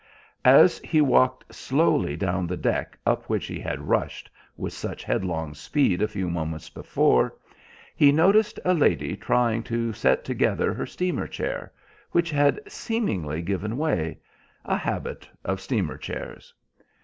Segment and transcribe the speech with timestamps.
[0.43, 5.53] As he walked slowly down the deck up which he had rushed with such headlong
[5.53, 7.35] speed a few moments before,
[7.95, 11.71] he noticed a lady trying to set together her steamer chair,
[12.13, 16.51] which had seemingly given way—a habit of steamer chairs.